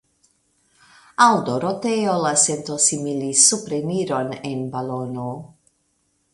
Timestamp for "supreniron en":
3.53-4.67